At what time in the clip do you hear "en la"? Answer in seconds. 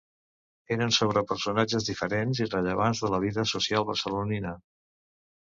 3.09-3.21